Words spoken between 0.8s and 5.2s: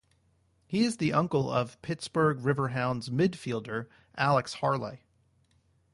is the uncle of Pittsburgh Riverhounds midfielder Alex Harlley.